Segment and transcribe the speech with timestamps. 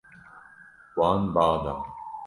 [0.95, 1.75] Wan ba da.